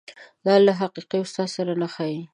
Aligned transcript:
دا 0.45 0.55
له 0.65 0.71
حقیقي 0.79 1.17
استاد 1.23 1.49
سره 1.55 1.73
نه 1.81 1.87
ښايي. 1.93 2.21